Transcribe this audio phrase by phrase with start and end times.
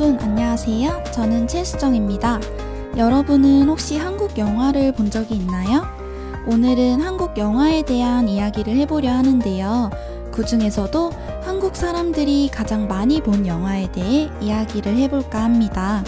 [0.00, 1.02] 안녕하세요.
[1.12, 2.38] 저는 최수정입니다.
[2.96, 5.82] 여러분은 혹시 한국 영화를 본 적이 있나요?
[6.46, 9.90] 오늘은 한국 영화에 대한 이야기를 해보려 하는데요.
[10.30, 11.10] 그 중에서도
[11.42, 16.04] 한국 사람들이 가장 많이 본 영화에 대해 이야기를 해볼까 합니다.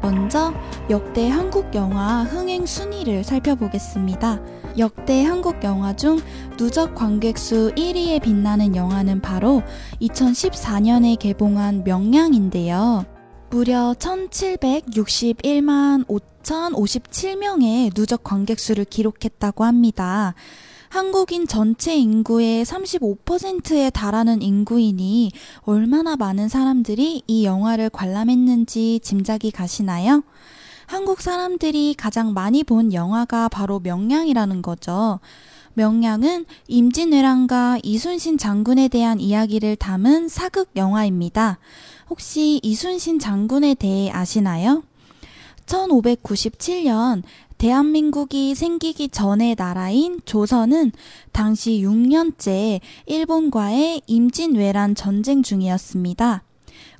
[0.00, 0.54] 먼저
[0.88, 4.40] 역대 한국 영화 흥행 순위를 살펴보겠습니다.
[4.78, 6.18] 역대 한국 영화 중
[6.56, 9.60] 누적 관객 수 1위에 빛나는 영화는 바로
[10.00, 13.17] 2014년에 개봉한 명량인데요.
[13.50, 20.34] 무려 1761만 5,057명의 누적 관객 수를 기록했다고 합니다.
[20.90, 30.22] 한국인 전체 인구의 35%에 달하는 인구인이 얼마나 많은 사람들이 이 영화를 관람했는지 짐작이 가시나요?
[30.86, 35.20] 한국 사람들이 가장 많이 본 영화가 바로 명량이라는 거죠.
[35.78, 41.58] 명량은 임진왜란과 이순신 장군에 대한 이야기를 담은 사극 영화입니다.
[42.10, 44.82] 혹시 이순신 장군에 대해 아시나요?
[45.66, 47.22] 1597년
[47.58, 50.90] 대한민국이 생기기 전의 나라인 조선은
[51.30, 56.42] 당시 6년째 일본과의 임진왜란 전쟁 중이었습니다.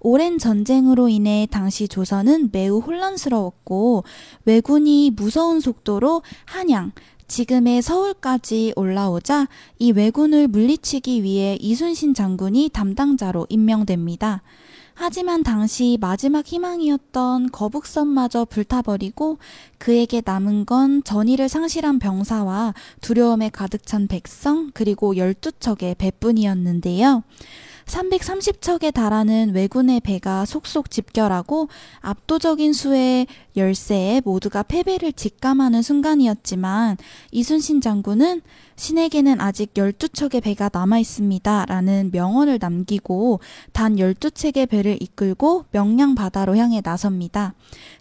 [0.01, 4.05] 오랜 전쟁으로 인해 당시 조선은 매우 혼란스러웠고
[4.45, 6.93] 왜군이 무서운 속도로 한양,
[7.29, 9.49] 지금의 서울까지 올라오자
[9.79, 14.43] 이 왜군을 물리치기 위해 이순신 장군이 담당자로 임명됩니다.
[14.95, 19.39] 하지만 당시 마지막 희망이었던 거북선마저 불타버리고
[19.79, 27.23] 그에게 남은 건 전의를 상실한 병사와 두려움에 가득 찬 백성 그리고 12척의 배뿐이었는데요.
[27.89, 31.69] 330척에 달하는 왜군의 배가 속속 집결하고
[32.01, 36.97] 압도적인 수의 열세에 모두가 패배를 직감하는 순간이었지만
[37.33, 38.43] 이순신 장군은
[38.77, 41.65] 신에게는 아직 12척의 배가 남아 있습니다.
[41.67, 43.41] 라는 명언을 남기고
[43.73, 47.55] 단 12척의 배를 이끌고 명량 바다로 향해 나섭니다.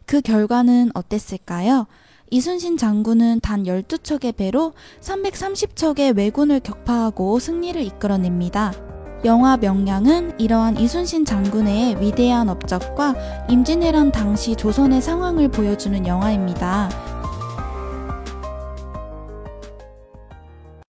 [0.06, 1.88] 그 결과는 어땠을까요?
[2.30, 8.87] 이순신 장군은 단 12척의 배로 330척의 왜군을 격파하고 승리를 이끌어냅니다.
[9.26, 13.16] 영화 명량은 이러한 이순신 장군의 위대한 업적과
[13.50, 17.07] 임진왜란 당시 조선의 상황을 보여주는 영화입니다.